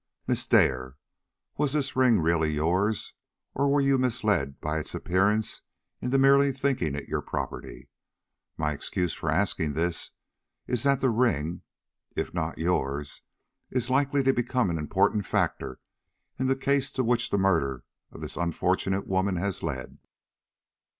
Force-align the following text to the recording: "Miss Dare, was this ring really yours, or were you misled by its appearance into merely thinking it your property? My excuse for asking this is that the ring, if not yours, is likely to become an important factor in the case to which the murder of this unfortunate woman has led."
"Miss 0.25 0.47
Dare, 0.47 0.95
was 1.57 1.73
this 1.73 1.95
ring 1.95 2.19
really 2.21 2.49
yours, 2.49 3.13
or 3.53 3.69
were 3.69 3.79
you 3.81 3.99
misled 3.99 4.59
by 4.59 4.79
its 4.79 4.95
appearance 4.95 5.61
into 6.01 6.17
merely 6.17 6.51
thinking 6.51 6.95
it 6.95 7.07
your 7.07 7.21
property? 7.21 7.87
My 8.57 8.73
excuse 8.73 9.13
for 9.13 9.29
asking 9.29 9.73
this 9.73 10.09
is 10.65 10.81
that 10.81 11.01
the 11.01 11.11
ring, 11.11 11.61
if 12.15 12.33
not 12.33 12.57
yours, 12.57 13.21
is 13.69 13.91
likely 13.91 14.23
to 14.23 14.33
become 14.33 14.71
an 14.71 14.79
important 14.79 15.23
factor 15.27 15.79
in 16.39 16.47
the 16.47 16.55
case 16.55 16.91
to 16.93 17.03
which 17.03 17.29
the 17.29 17.37
murder 17.37 17.83
of 18.11 18.21
this 18.21 18.37
unfortunate 18.37 19.05
woman 19.05 19.35
has 19.35 19.61
led." 19.61 19.99